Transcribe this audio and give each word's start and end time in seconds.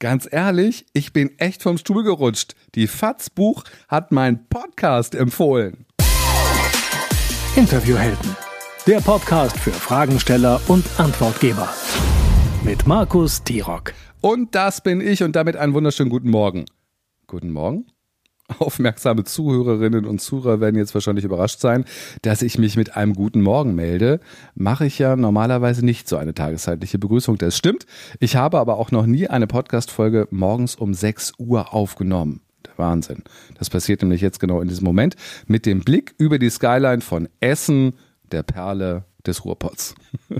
Ganz 0.00 0.28
ehrlich, 0.30 0.86
ich 0.92 1.12
bin 1.12 1.36
echt 1.38 1.62
vom 1.62 1.76
Stuhl 1.76 2.04
gerutscht. 2.04 2.54
Die 2.76 2.86
FATS 2.86 3.30
Buch 3.30 3.64
hat 3.88 4.12
mein 4.12 4.46
Podcast 4.48 5.16
empfohlen. 5.16 5.86
Interviewhelden. 7.56 8.36
Der 8.86 9.00
Podcast 9.00 9.58
für 9.58 9.72
Fragensteller 9.72 10.60
und 10.68 10.84
Antwortgeber. 10.98 11.68
Mit 12.62 12.86
Markus 12.86 13.42
Tirock. 13.42 13.92
Und 14.20 14.54
das 14.54 14.82
bin 14.82 15.00
ich 15.00 15.24
und 15.24 15.34
damit 15.34 15.56
einen 15.56 15.74
wunderschönen 15.74 16.10
guten 16.10 16.30
Morgen. 16.30 16.66
Guten 17.26 17.50
Morgen? 17.50 17.86
Aufmerksame 18.58 19.24
Zuhörerinnen 19.24 20.04
und 20.06 20.20
Zuhörer 20.20 20.60
werden 20.60 20.76
jetzt 20.76 20.94
wahrscheinlich 20.94 21.24
überrascht 21.24 21.60
sein, 21.60 21.84
dass 22.22 22.42
ich 22.42 22.58
mich 22.58 22.76
mit 22.76 22.96
einem 22.96 23.14
guten 23.14 23.42
Morgen 23.42 23.74
melde. 23.74 24.20
Mache 24.54 24.86
ich 24.86 24.98
ja 24.98 25.16
normalerweise 25.16 25.84
nicht 25.84 26.08
so 26.08 26.16
eine 26.16 26.34
tageszeitliche 26.34 26.98
Begrüßung. 26.98 27.38
Das 27.38 27.56
stimmt. 27.56 27.86
Ich 28.20 28.36
habe 28.36 28.58
aber 28.58 28.78
auch 28.78 28.90
noch 28.90 29.06
nie 29.06 29.28
eine 29.28 29.46
Podcast-Folge 29.46 30.28
morgens 30.30 30.74
um 30.74 30.94
6 30.94 31.34
Uhr 31.38 31.74
aufgenommen. 31.74 32.40
Der 32.66 32.76
Wahnsinn. 32.78 33.22
Das 33.58 33.70
passiert 33.70 34.02
nämlich 34.02 34.22
jetzt 34.22 34.40
genau 34.40 34.60
in 34.60 34.68
diesem 34.68 34.84
Moment 34.84 35.16
mit 35.46 35.66
dem 35.66 35.80
Blick 35.80 36.14
über 36.18 36.38
die 36.38 36.50
Skyline 36.50 37.02
von 37.02 37.28
Essen, 37.40 37.94
der 38.32 38.42
Perle 38.42 39.04
des 39.26 39.44
Ruhrpots. 39.44 39.94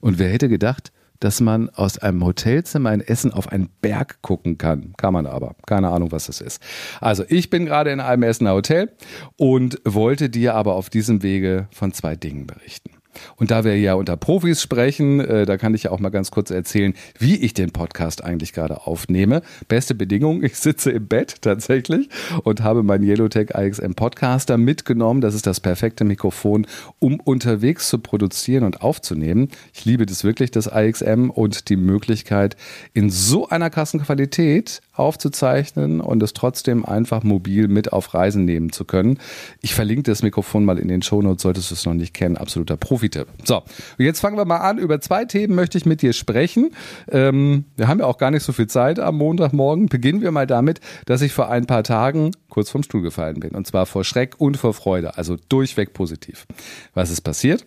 Und 0.00 0.18
wer 0.18 0.28
hätte 0.28 0.48
gedacht, 0.48 0.92
dass 1.22 1.40
man 1.40 1.70
aus 1.70 1.98
einem 1.98 2.24
Hotelzimmer 2.24 2.92
in 2.92 3.00
Essen 3.00 3.32
auf 3.32 3.48
einen 3.48 3.68
Berg 3.80 4.20
gucken 4.22 4.58
kann. 4.58 4.92
Kann 4.96 5.12
man 5.12 5.26
aber. 5.26 5.54
Keine 5.66 5.88
Ahnung, 5.88 6.10
was 6.10 6.26
das 6.26 6.40
ist. 6.40 6.60
Also 7.00 7.22
ich 7.28 7.48
bin 7.48 7.64
gerade 7.64 7.92
in 7.92 8.00
einem 8.00 8.24
Essener 8.24 8.54
Hotel 8.54 8.90
und 9.36 9.80
wollte 9.84 10.30
dir 10.30 10.54
aber 10.54 10.74
auf 10.74 10.90
diesem 10.90 11.22
Wege 11.22 11.68
von 11.70 11.92
zwei 11.92 12.16
Dingen 12.16 12.48
berichten. 12.48 13.01
Und 13.36 13.50
da 13.50 13.64
wir 13.64 13.78
ja 13.78 13.94
unter 13.94 14.16
Profis 14.16 14.62
sprechen, 14.62 15.20
äh, 15.20 15.46
da 15.46 15.56
kann 15.56 15.74
ich 15.74 15.84
ja 15.84 15.90
auch 15.90 16.00
mal 16.00 16.10
ganz 16.10 16.30
kurz 16.30 16.50
erzählen, 16.50 16.94
wie 17.18 17.36
ich 17.36 17.54
den 17.54 17.70
Podcast 17.70 18.24
eigentlich 18.24 18.52
gerade 18.52 18.86
aufnehme. 18.86 19.42
Beste 19.68 19.94
Bedingung, 19.94 20.42
ich 20.42 20.56
sitze 20.56 20.90
im 20.90 21.06
Bett 21.06 21.42
tatsächlich 21.42 22.08
und 22.44 22.62
habe 22.62 22.82
meinen 22.82 23.04
Yellowtech 23.04 23.50
IXM 23.54 23.92
Podcaster 23.92 24.58
mitgenommen. 24.58 25.20
Das 25.20 25.34
ist 25.34 25.46
das 25.46 25.60
perfekte 25.60 26.04
Mikrofon, 26.04 26.66
um 26.98 27.20
unterwegs 27.20 27.88
zu 27.88 27.98
produzieren 27.98 28.64
und 28.64 28.82
aufzunehmen. 28.82 29.48
Ich 29.72 29.84
liebe 29.84 30.06
das 30.06 30.24
wirklich, 30.24 30.50
das 30.50 30.70
IXM 30.72 31.30
und 31.30 31.68
die 31.68 31.76
Möglichkeit, 31.76 32.56
in 32.94 33.10
so 33.10 33.48
einer 33.48 33.70
Kassenqualität 33.70 34.80
aufzuzeichnen 34.94 36.00
und 36.00 36.22
es 36.22 36.34
trotzdem 36.34 36.84
einfach 36.84 37.22
mobil 37.22 37.68
mit 37.68 37.92
auf 37.92 38.14
Reisen 38.14 38.44
nehmen 38.44 38.72
zu 38.72 38.84
können. 38.84 39.18
Ich 39.60 39.74
verlinke 39.74 40.04
das 40.04 40.22
Mikrofon 40.22 40.64
mal 40.64 40.78
in 40.78 40.88
den 40.88 41.02
Shownotes, 41.02 41.42
solltest 41.42 41.70
du 41.70 41.74
es 41.74 41.86
noch 41.86 41.94
nicht 41.94 42.14
kennen. 42.14 42.36
Absoluter 42.36 42.76
Profi-Tipp. 43.02 43.28
So, 43.44 43.62
jetzt 43.98 44.20
fangen 44.20 44.36
wir 44.36 44.44
mal 44.44 44.58
an. 44.58 44.78
Über 44.78 45.00
zwei 45.00 45.24
Themen 45.24 45.54
möchte 45.54 45.76
ich 45.78 45.86
mit 45.86 46.02
dir 46.02 46.12
sprechen. 46.12 46.70
Ähm, 47.10 47.64
wir 47.76 47.88
haben 47.88 47.98
ja 47.98 48.06
auch 48.06 48.18
gar 48.18 48.30
nicht 48.30 48.44
so 48.44 48.52
viel 48.52 48.68
Zeit 48.68 48.98
am 48.98 49.18
Montagmorgen. 49.18 49.86
Beginnen 49.86 50.22
wir 50.22 50.30
mal 50.30 50.46
damit, 50.46 50.80
dass 51.06 51.22
ich 51.22 51.32
vor 51.32 51.50
ein 51.50 51.66
paar 51.66 51.82
Tagen 51.82 52.30
kurz 52.48 52.70
vom 52.70 52.82
Stuhl 52.82 53.02
gefallen 53.02 53.40
bin. 53.40 53.50
Und 53.50 53.66
zwar 53.66 53.86
vor 53.86 54.04
Schreck 54.04 54.36
und 54.38 54.56
vor 54.56 54.74
Freude. 54.74 55.16
Also 55.18 55.36
durchweg 55.48 55.92
positiv. 55.92 56.46
Was 56.94 57.10
ist 57.10 57.22
passiert? 57.22 57.66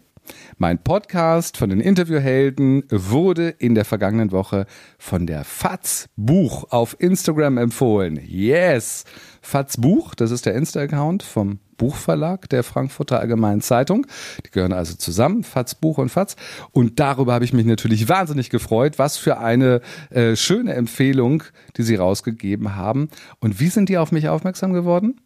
Mein 0.58 0.82
Podcast 0.82 1.58
von 1.58 1.70
den 1.70 1.82
Interviewhelden 1.82 2.84
wurde 2.90 3.50
in 3.50 3.76
der 3.76 3.86
vergangenen 3.86 4.32
Woche 4.32 4.66
von 4.98 5.28
der 5.28 5.44
FATS 5.44 6.10
Buch 6.16 6.72
auf 6.72 6.96
Instagram 7.00 7.58
empfohlen. 7.58 8.20
Yes! 8.26 9.04
FATS 9.42 9.78
Buch, 9.78 10.16
das 10.16 10.32
ist 10.32 10.46
der 10.46 10.56
Insta-Account 10.56 11.24
vom 11.24 11.60
Buchverlag 11.78 12.50
der 12.50 12.64
Frankfurter 12.64 13.20
Allgemeinen 13.20 13.62
Zeitung. 13.62 14.08
Die 14.46 14.52
gehören 14.52 14.74
also 14.74 14.96
zusammen, 14.96 15.44
FATS 15.44 15.76
Buch 15.76 15.98
und 15.98 16.10
FATS. 16.10 16.36
Und 16.72 17.00
darüber 17.00 17.34
habe 17.34 17.46
ich 17.46 17.54
mich 17.54 17.66
natürlich 17.66 18.10
wahnsinnig 18.10 18.50
gefreut. 18.50 18.98
Was 18.98 19.18
für 19.18 19.38
eine 19.38 19.82
äh, 20.10 20.36
schöne 20.36 20.74
Empfehlung, 20.74 21.44
die 21.78 21.84
sie 21.84 21.96
rausgegeben 21.96 22.76
haben. 22.76 23.10
Und 23.40 23.60
wie 23.60 23.68
sind 23.68 23.90
die 23.90 23.98
auf 23.98 24.12
mich 24.12 24.30
aufmerksam 24.30 24.74
geworden? 24.74 25.22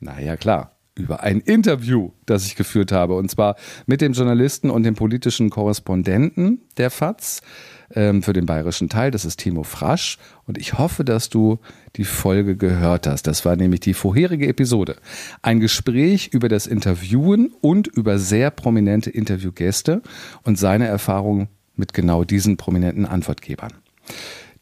Naja, 0.00 0.36
klar 0.36 0.72
über 0.94 1.22
ein 1.22 1.40
Interview, 1.40 2.10
das 2.26 2.46
ich 2.46 2.56
geführt 2.56 2.92
habe, 2.92 3.14
und 3.14 3.30
zwar 3.30 3.56
mit 3.86 4.00
dem 4.00 4.12
Journalisten 4.12 4.70
und 4.70 4.82
dem 4.82 4.94
politischen 4.94 5.48
Korrespondenten 5.50 6.60
der 6.76 6.90
FAZ 6.90 7.40
ähm, 7.94 8.22
für 8.22 8.32
den 8.32 8.46
bayerischen 8.46 8.88
Teil. 8.88 9.10
Das 9.10 9.24
ist 9.24 9.38
Timo 9.38 9.62
Frasch. 9.62 10.18
Und 10.46 10.58
ich 10.58 10.78
hoffe, 10.78 11.04
dass 11.04 11.28
du 11.28 11.58
die 11.96 12.04
Folge 12.04 12.56
gehört 12.56 13.06
hast. 13.06 13.26
Das 13.26 13.44
war 13.44 13.56
nämlich 13.56 13.80
die 13.80 13.94
vorherige 13.94 14.46
Episode. 14.48 14.96
Ein 15.40 15.60
Gespräch 15.60 16.28
über 16.32 16.48
das 16.48 16.66
Interviewen 16.66 17.52
und 17.60 17.86
über 17.86 18.18
sehr 18.18 18.50
prominente 18.50 19.10
Interviewgäste 19.10 20.02
und 20.42 20.58
seine 20.58 20.86
Erfahrungen 20.86 21.48
mit 21.74 21.94
genau 21.94 22.24
diesen 22.24 22.56
prominenten 22.56 23.06
Antwortgebern. 23.06 23.72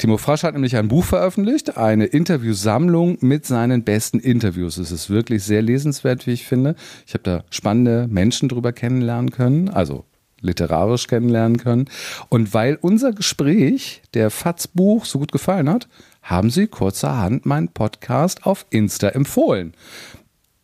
Timo 0.00 0.16
Frasch 0.16 0.44
hat 0.44 0.55
nämlich 0.55 0.77
ein 0.77 0.88
Buch 0.88 1.05
veröffentlicht, 1.05 1.77
eine 1.77 2.06
Interviewsammlung 2.06 3.19
mit 3.21 3.44
seinen 3.44 3.84
besten 3.84 4.19
Interviews. 4.19 4.78
Es 4.78 4.93
ist 4.93 5.11
wirklich 5.11 5.44
sehr 5.44 5.61
lesenswert, 5.61 6.27
wie 6.27 6.31
ich 6.31 6.47
finde. 6.47 6.75
Ich 7.06 7.12
habe 7.12 7.22
da 7.22 7.44
spannende 7.50 8.09
Menschen 8.09 8.49
drüber 8.49 8.72
kennenlernen 8.72 9.31
können, 9.31 9.69
also 9.69 10.06
literarisch 10.41 11.06
kennenlernen 11.06 11.59
können. 11.59 11.84
Und 12.31 12.55
weil 12.55 12.78
unser 12.81 13.12
Gespräch 13.12 14.00
der 14.15 14.31
FATS-Buch 14.31 15.05
so 15.05 15.19
gut 15.19 15.33
gefallen 15.33 15.69
hat, 15.69 15.87
haben 16.22 16.49
sie 16.49 16.67
kurzerhand 16.67 17.44
meinen 17.44 17.69
Podcast 17.69 18.47
auf 18.47 18.65
Insta 18.71 19.09
empfohlen. 19.09 19.75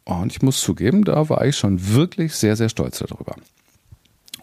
Und 0.05 0.33
ich 0.33 0.41
muss 0.41 0.63
zugeben, 0.63 1.05
da 1.05 1.29
war 1.29 1.45
ich 1.45 1.59
schon 1.59 1.93
wirklich 1.95 2.35
sehr, 2.35 2.57
sehr 2.57 2.71
stolz 2.71 3.01
darüber. 3.01 3.37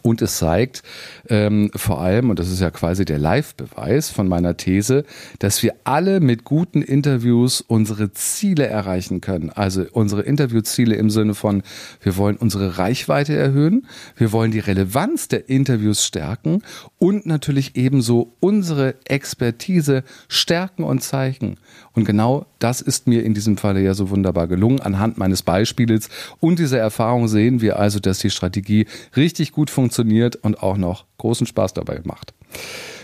Und 0.03 0.21
es 0.21 0.37
zeigt 0.37 0.83
ähm, 1.29 1.71
vor 1.75 2.01
allem, 2.01 2.29
und 2.29 2.37
das 2.37 2.51
ist 2.51 2.59
ja 2.59 2.69
quasi 2.69 3.05
der 3.05 3.17
Live-Beweis 3.17 4.09
von 4.09 4.27
meiner 4.27 4.57
These, 4.57 5.05
dass 5.39 5.63
wir 5.63 5.75
alle 5.85 6.19
mit 6.19 6.43
guten 6.43 6.81
Interviews 6.81 7.61
unsere 7.61 8.11
Ziele 8.11 8.67
erreichen 8.67 9.21
können. 9.21 9.49
Also 9.49 9.85
unsere 9.93 10.21
Interviewziele 10.21 10.95
im 10.95 11.09
Sinne 11.09 11.35
von, 11.35 11.63
wir 12.01 12.17
wollen 12.17 12.35
unsere 12.35 12.77
Reichweite 12.77 13.33
erhöhen, 13.33 13.87
wir 14.17 14.33
wollen 14.33 14.51
die 14.51 14.59
Relevanz 14.59 15.29
der 15.29 15.47
Interviews 15.47 16.05
stärken 16.05 16.63
und 16.97 17.25
natürlich 17.25 17.77
ebenso 17.77 18.35
unsere 18.41 18.95
Expertise 19.05 20.03
stärken 20.27 20.83
und 20.83 21.01
zeigen. 21.01 21.55
Und 21.95 22.05
genau 22.05 22.45
das 22.59 22.81
ist 22.81 23.07
mir 23.07 23.23
in 23.23 23.33
diesem 23.33 23.57
Falle 23.57 23.81
ja 23.81 23.93
so 23.93 24.09
wunderbar 24.09 24.47
gelungen. 24.47 24.79
Anhand 24.79 25.17
meines 25.17 25.43
Beispiels 25.43 26.09
und 26.39 26.59
dieser 26.59 26.79
Erfahrung 26.79 27.27
sehen 27.27 27.61
wir 27.61 27.77
also, 27.77 27.99
dass 27.99 28.19
die 28.19 28.31
Strategie 28.31 28.87
richtig 29.15 29.51
gut 29.51 29.69
funktioniert 29.69 30.35
und 30.37 30.63
auch 30.63 30.77
noch 30.77 31.05
großen 31.17 31.45
Spaß 31.45 31.73
dabei 31.73 32.01
macht. 32.03 32.33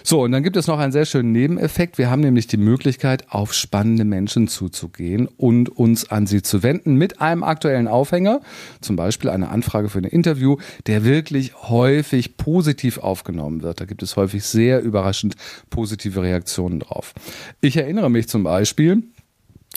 So, 0.10 0.24
und 0.24 0.32
dann 0.32 0.42
gibt 0.42 0.58
es 0.58 0.66
noch 0.66 0.80
einen 0.80 0.92
sehr 0.92 1.06
schönen 1.06 1.32
Nebeneffekt. 1.34 2.00
Wir 2.00 2.10
haben 2.10 2.22
nämlich 2.22 2.48
die 2.48 2.58
Möglichkeit, 2.58 3.26
auf 3.30 3.54
spannende 3.54 4.06
Menschen 4.06 4.48
zuzugehen 4.48 5.28
und 5.38 5.70
uns 5.70 6.10
an 6.10 6.26
sie 6.26 6.42
zu 6.42 6.64
wenden 6.64 6.96
mit 6.96 7.22
einem 7.22 7.44
aktuellen 7.44 7.88
Aufhänger, 7.88 8.42
zum 8.82 8.96
Beispiel 8.96 9.30
eine 9.30 9.50
Anfrage 9.50 9.88
für 9.88 10.00
ein 10.00 10.06
Interview, 10.06 10.58
der 10.88 11.04
wirklich 11.04 11.54
häufig 11.70 12.38
positiv 12.38 12.98
aufgenommen 12.98 13.62
wird. 13.62 13.82
Da 13.82 13.86
gibt 13.86 14.02
es 14.02 14.16
häufig 14.16 14.44
sehr 14.46 14.82
überraschend 14.82 15.36
positive 15.70 16.24
Reaktionen 16.24 16.80
drauf. 16.80 17.14
Ich 17.62 17.78
erinnere 17.78 18.10
mich 18.10 18.28
zum 18.28 18.42
Beispiel, 18.42 19.04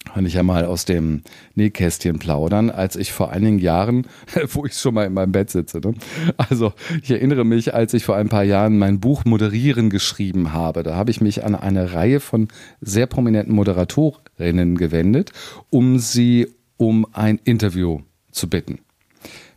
kann 0.04 0.26
ich 0.26 0.34
ja 0.34 0.42
mal 0.42 0.64
aus 0.64 0.84
dem 0.84 1.22
Nähkästchen 1.54 2.18
plaudern, 2.18 2.70
als 2.70 2.96
ich 2.96 3.12
vor 3.12 3.30
einigen 3.30 3.58
Jahren, 3.58 4.06
wo 4.48 4.66
ich 4.66 4.74
schon 4.74 4.94
mal 4.94 5.06
in 5.06 5.14
meinem 5.14 5.32
Bett 5.32 5.50
sitze, 5.50 5.78
ne? 5.78 5.94
also 6.36 6.72
ich 7.02 7.10
erinnere 7.10 7.44
mich, 7.44 7.74
als 7.74 7.94
ich 7.94 8.04
vor 8.04 8.16
ein 8.16 8.28
paar 8.28 8.44
Jahren 8.44 8.78
mein 8.78 9.00
Buch 9.00 9.24
Moderieren 9.24 9.90
geschrieben 9.90 10.52
habe, 10.52 10.82
da 10.82 10.96
habe 10.96 11.10
ich 11.10 11.20
mich 11.20 11.44
an 11.44 11.54
eine 11.54 11.92
Reihe 11.92 12.20
von 12.20 12.48
sehr 12.80 13.06
prominenten 13.06 13.54
Moderatorinnen 13.54 14.76
gewendet, 14.76 15.32
um 15.70 15.98
sie 15.98 16.48
um 16.76 17.06
ein 17.12 17.38
Interview 17.44 18.00
zu 18.32 18.48
bitten. 18.48 18.80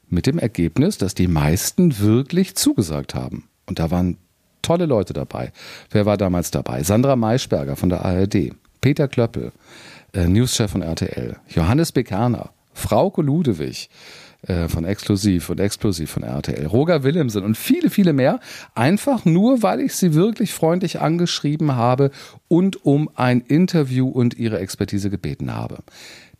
Mit 0.07 0.28
dem 0.28 0.38
Ergebnis, 0.38 0.97
dass 0.97 1.16
die 1.16 1.28
meisten 1.28 2.00
wirklich 2.00 2.55
zugesagt 2.55 3.16
haben. 3.16 3.45
Und 3.66 3.79
da 3.79 3.89
waren 3.89 4.17
tolle 4.61 4.85
Leute 4.85 5.13
dabei. 5.13 5.51
Wer 5.89 6.05
war 6.05 6.17
damals 6.17 6.51
dabei? 6.51 6.84
Sandra 6.84 7.16
Maischberger 7.16 7.75
von 7.75 7.89
der 7.89 8.05
ARD, 8.05 8.51
Peter 8.85 9.08
Klöppel, 9.08 9.52
äh, 10.14 10.28
Newschef 10.28 10.70
von 10.70 10.84
RTL, 10.84 11.37
Johannes 11.47 11.91
Bekerner, 11.91 12.52
Frauke 12.72 13.23
Ludewig 13.23 13.90
äh, 14.43 14.67
von 14.67 14.85
Exklusiv 14.85 15.49
und 15.49 15.59
Explosiv 15.59 16.11
von 16.11 16.22
RTL, 16.22 16.67
Roger 16.67 17.02
Willemsen 17.02 17.43
und 17.43 17.58
viele, 17.58 17.90
viele 17.90 18.14
mehr, 18.14 18.40
einfach 18.76 19.26
nur, 19.26 19.64
weil 19.64 19.79
ich 19.79 19.96
sie 19.96 20.14
wirklich 20.14 20.53
freundlich 20.53 21.02
angeschrieben 21.02 21.76
habe 21.76 22.11
und 22.47 22.85
um 22.85 23.09
ein 23.16 23.41
Interview 23.41 24.08
und 24.08 24.37
ihre 24.37 24.59
Expertise 24.59 25.09
gebeten 25.09 25.55
habe. 25.55 25.79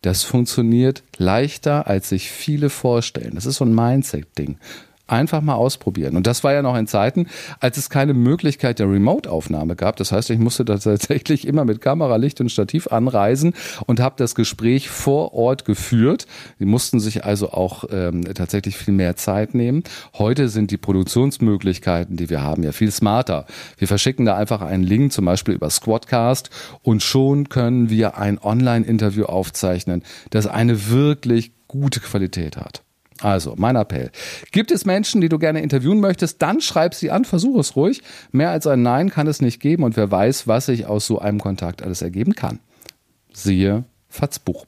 Das 0.02 0.22
funktioniert 0.22 1.02
leichter, 1.16 1.88
als 1.88 2.10
sich 2.10 2.30
viele 2.30 2.70
vorstellen. 2.70 3.34
Das 3.34 3.46
ist 3.46 3.56
so 3.56 3.64
ein 3.64 3.74
Mindset-Ding. 3.74 4.58
Einfach 5.08 5.40
mal 5.40 5.54
ausprobieren. 5.54 6.16
Und 6.16 6.26
das 6.26 6.42
war 6.42 6.52
ja 6.52 6.62
noch 6.62 6.76
in 6.76 6.88
Zeiten, 6.88 7.28
als 7.60 7.76
es 7.76 7.90
keine 7.90 8.12
Möglichkeit 8.12 8.80
der 8.80 8.90
Remote-Aufnahme 8.90 9.76
gab. 9.76 9.96
Das 9.96 10.10
heißt, 10.10 10.30
ich 10.30 10.38
musste 10.40 10.64
da 10.64 10.78
tatsächlich 10.78 11.46
immer 11.46 11.64
mit 11.64 11.80
Kamera, 11.80 12.16
Licht 12.16 12.40
und 12.40 12.50
Stativ 12.50 12.88
anreisen 12.88 13.54
und 13.86 14.00
habe 14.00 14.16
das 14.18 14.34
Gespräch 14.34 14.88
vor 14.88 15.32
Ort 15.32 15.64
geführt. 15.64 16.26
Die 16.58 16.64
mussten 16.64 16.98
sich 16.98 17.24
also 17.24 17.50
auch 17.50 17.84
ähm, 17.92 18.24
tatsächlich 18.34 18.76
viel 18.76 18.94
mehr 18.94 19.14
Zeit 19.14 19.54
nehmen. 19.54 19.84
Heute 20.18 20.48
sind 20.48 20.72
die 20.72 20.76
Produktionsmöglichkeiten, 20.76 22.16
die 22.16 22.28
wir 22.28 22.42
haben, 22.42 22.64
ja 22.64 22.72
viel 22.72 22.90
smarter. 22.90 23.46
Wir 23.78 23.86
verschicken 23.86 24.26
da 24.26 24.36
einfach 24.36 24.60
einen 24.60 24.82
Link, 24.82 25.12
zum 25.12 25.24
Beispiel 25.24 25.54
über 25.54 25.70
Squadcast, 25.70 26.50
und 26.82 27.02
schon 27.02 27.48
können 27.48 27.90
wir 27.90 28.18
ein 28.18 28.40
Online-Interview 28.42 29.26
aufzeichnen, 29.26 30.02
das 30.30 30.48
eine 30.48 30.90
wirklich 30.90 31.52
gute 31.68 32.00
Qualität 32.00 32.56
hat. 32.56 32.85
Also, 33.20 33.54
mein 33.56 33.76
Appell. 33.76 34.10
Gibt 34.52 34.70
es 34.70 34.84
Menschen, 34.84 35.20
die 35.20 35.28
du 35.28 35.38
gerne 35.38 35.62
interviewen 35.62 36.00
möchtest, 36.00 36.42
dann 36.42 36.60
schreib 36.60 36.94
sie 36.94 37.10
an, 37.10 37.24
versuch 37.24 37.58
es 37.58 37.76
ruhig. 37.76 38.02
Mehr 38.32 38.50
als 38.50 38.66
ein 38.66 38.82
Nein 38.82 39.10
kann 39.10 39.26
es 39.26 39.40
nicht 39.40 39.60
geben 39.60 39.82
und 39.82 39.96
wer 39.96 40.10
weiß, 40.10 40.46
was 40.46 40.66
sich 40.66 40.86
aus 40.86 41.06
so 41.06 41.18
einem 41.18 41.40
Kontakt 41.40 41.82
alles 41.82 42.02
ergeben 42.02 42.34
kann. 42.34 42.60
Siehe 43.32 43.84
Fatzbuch. 44.08 44.66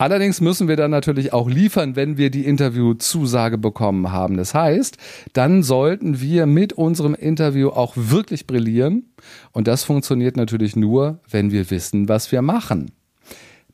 Allerdings 0.00 0.40
müssen 0.40 0.68
wir 0.68 0.76
dann 0.76 0.92
natürlich 0.92 1.32
auch 1.32 1.50
liefern, 1.50 1.96
wenn 1.96 2.16
wir 2.16 2.30
die 2.30 2.46
Interviewzusage 2.46 3.58
bekommen 3.58 4.12
haben. 4.12 4.36
Das 4.36 4.54
heißt, 4.54 4.96
dann 5.32 5.64
sollten 5.64 6.20
wir 6.20 6.46
mit 6.46 6.72
unserem 6.72 7.16
Interview 7.16 7.70
auch 7.70 7.94
wirklich 7.96 8.46
brillieren. 8.46 9.10
Und 9.50 9.66
das 9.66 9.82
funktioniert 9.82 10.36
natürlich 10.36 10.76
nur, 10.76 11.18
wenn 11.28 11.50
wir 11.50 11.68
wissen, 11.72 12.08
was 12.08 12.30
wir 12.30 12.42
machen. 12.42 12.92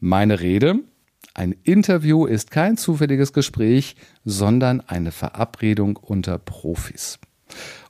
Meine 0.00 0.40
Rede, 0.40 0.76
ein 1.34 1.56
Interview 1.64 2.26
ist 2.26 2.52
kein 2.52 2.76
zufälliges 2.76 3.32
Gespräch, 3.32 3.96
sondern 4.24 4.80
eine 4.80 5.10
Verabredung 5.10 5.96
unter 5.96 6.38
Profis. 6.38 7.18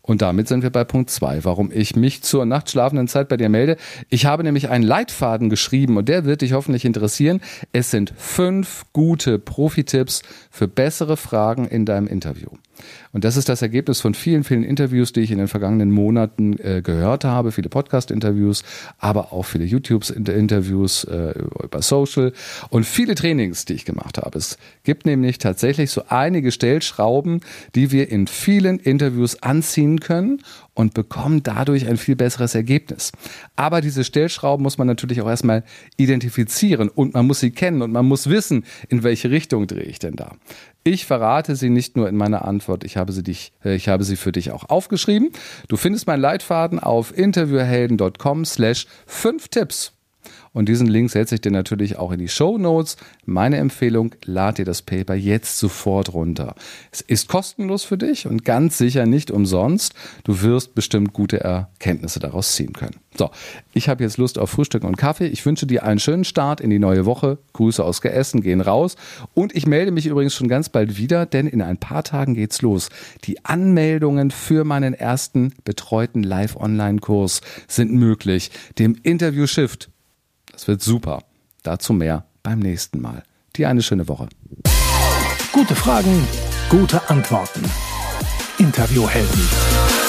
Und 0.01 0.21
damit 0.23 0.49
sind 0.49 0.63
wir 0.63 0.71
bei 0.71 0.85
Punkt 0.85 1.11
zwei, 1.11 1.45
warum 1.45 1.71
ich 1.73 1.97
mich 1.97 2.23
zur 2.23 2.45
nachtschlafenden 2.45 3.09
Zeit 3.09 3.29
bei 3.29 3.37
dir 3.37 3.49
melde. 3.49 3.77
Ich 4.11 4.27
habe 4.27 4.45
nämlich 4.45 4.69
einen 4.69 4.85
Leitfaden 4.85 5.49
geschrieben 5.49 5.97
und 5.97 6.09
der 6.09 6.25
wird 6.25 6.43
dich 6.43 6.53
hoffentlich 6.53 6.85
interessieren. 6.85 7.41
Es 7.73 7.91
sind 7.91 8.13
fünf 8.17 8.85
gute 8.93 9.39
Profi-Tipps 9.39 10.23
für 10.51 10.69
bessere 10.69 11.17
Fragen 11.17 11.67
in 11.67 11.87
deinem 11.87 12.07
Interview. 12.07 12.49
Und 13.13 13.25
das 13.25 13.37
ist 13.37 13.49
das 13.49 13.63
Ergebnis 13.63 14.01
von 14.01 14.15
vielen, 14.15 14.45
vielen 14.45 14.65
Interviews, 14.65 15.13
die 15.13 15.21
ich 15.21 15.31
in 15.31 15.39
den 15.39 15.49
vergangenen 15.49 15.91
Monaten 15.91 16.59
äh, 16.59 16.83
gehört 16.83 17.25
habe, 17.25 17.53
viele 17.53 17.69
Podcast-Interviews, 17.69 18.65
aber 18.99 19.33
auch 19.33 19.45
viele 19.45 19.65
YouTube-Interviews 19.65 21.05
äh, 21.05 21.35
über 21.63 21.83
Social 21.83 22.33
und 22.71 22.85
viele 22.85 23.15
Trainings, 23.15 23.65
die 23.65 23.75
ich 23.75 23.85
gemacht 23.85 24.19
habe. 24.19 24.39
Es 24.39 24.59
gibt 24.83 25.07
nämlich 25.07 25.39
tatsächlich 25.39 25.91
so 25.91 26.03
einige 26.09 26.53
Stellschrauben, 26.53 27.41
die 27.75 27.91
wir 27.91 28.11
in 28.11 28.27
vielen 28.27 28.79
Interviews 28.79 29.43
anziehen 29.43 30.01
können 30.01 30.41
und 30.75 30.93
bekommen 30.95 31.43
dadurch 31.43 31.87
ein 31.87 31.97
viel 31.97 32.17
besseres 32.17 32.55
Ergebnis. 32.55 33.13
Aber 33.57 33.81
diese 33.81 34.05
Stellschrauben 34.05 34.63
muss 34.63 34.79
man 34.79 34.87
natürlich 34.87 35.21
auch 35.23 35.29
erstmal 35.29 35.65
identifizieren 35.97 36.89
und 36.89 37.15
man 37.15 37.27
muss 37.27 37.41
sie 37.41 37.53
kennen 37.53 37.83
und 37.83 37.93
man 37.93 38.07
muss 38.07 38.29
wissen, 38.29 38.65
in 38.89 39.03
welche 39.03 39.31
Richtung 39.31 39.67
drehe 39.67 39.85
ich 39.85 39.99
denn 40.01 40.17
da. 40.17 40.33
Ich 40.83 41.07
verrate 41.07 41.57
sie 41.57 41.71
nicht 41.71 41.97
nur 41.97 42.09
in 42.09 42.17
meiner 42.17 42.45
Antwort, 42.45 42.85
ich 42.85 42.99
habe 42.99 43.13
sie, 43.13 43.23
dich, 43.23 43.53
äh, 43.65 43.75
ich 43.75 43.89
habe 43.89 44.05
sie 44.05 44.17
für 44.17 44.33
dich 44.33 44.51
auch 44.51 44.69
aufgeschrieben. 44.69 45.31
Du 45.69 45.77
findest 45.77 46.07
meinen 46.07 46.21
Leitfaden 46.21 46.79
auf 46.79 47.17
interviewhelden.com 47.17 48.45
slash 48.45 48.87
fünf 49.07 49.49
Tipps 49.49 49.94
und 50.55 50.69
diesen 50.69 50.87
Link 50.87 51.11
setze 51.11 51.35
ich 51.35 51.41
dir 51.41 51.51
natürlich 51.51 51.99
auch 51.99 52.13
in 52.13 52.21
die 52.21 52.29
Show 52.29 52.57
Notes. 52.59 52.97
Meine 53.27 53.57
Empfehlung, 53.57 54.15
lad 54.25 54.59
dir 54.59 54.65
das 54.65 54.83
Paper 54.83 55.15
jetzt 55.15 55.59
sofort 55.59 56.15
runter. 56.15 56.55
Es 56.93 57.01
ist 57.01 57.29
kostenlos 57.29 57.83
für 57.83 57.99
dich 57.99 58.27
und 58.27 58.45
ganz 58.45 58.79
sicher 58.79 59.05
nicht 59.05 59.33
umsonst. 59.33 59.95
Du 60.23 60.41
wirst 60.43 60.77
bestimmt 60.77 61.13
gute 61.13 61.41
Erkenntnisse 61.41 62.21
daraus 62.21 62.55
ziehen 62.55 62.73
können. 62.73 63.01
So, 63.17 63.31
ich 63.73 63.89
habe 63.89 64.05
jetzt 64.05 64.17
Lust 64.17 64.39
auf 64.39 64.51
Frühstück 64.51 64.85
und 64.85 64.97
Kaffee. 64.97 65.27
Ich 65.27 65.45
wünsche 65.45 65.67
dir 65.67 65.83
einen 65.83 65.99
schönen 65.99 66.25
Start 66.25 66.61
in 66.61 66.71
die 66.71 66.79
neue 66.79 67.05
Woche. 67.05 67.39
Grüße 67.53 67.85
aus 67.85 68.01
Geessen 68.01 68.41
gehen 68.41 68.61
raus. 68.61 68.95
Und 69.35 69.55
ich 69.57 69.67
melde 69.67 69.91
mich 69.91 70.07
übrigens 70.07 70.35
schon 70.35 70.49
ganz 70.49 70.69
bald 70.69 70.97
wieder, 70.99 71.27
denn 71.27 71.49
in 71.49 71.63
ein 71.63 71.79
paar 71.79 72.05
Tagen 72.05 72.35
geht's 72.35 72.63
los. 72.63 72.91
Die 73.25 73.45
Anmeldungen 73.45 74.31
für 74.31 74.63
meinen 74.65 74.95
ersten 74.95 75.53
betreuten 75.65 76.23
Live-Online-Kurs 76.23 77.41
sind 77.67 77.93
möglich. 77.93 78.53
Dem 78.79 78.97
Interview 79.03 79.49
Shift 79.49 79.91
das 80.55 80.69
wird 80.69 80.83
super. 80.83 81.23
Dazu 81.63 81.93
mehr 81.93 82.25
beim 82.43 82.61
nächsten 82.61 83.01
Mal. 83.01 83.23
Dir 83.57 83.69
eine 83.69 83.83
schöne 83.83 84.09
Woche. 84.09 84.29
Gute 85.53 85.75
Fragen, 85.75 86.27
gute 86.69 87.09
Antworten. 87.09 87.63
Interviewhelden. 88.59 90.04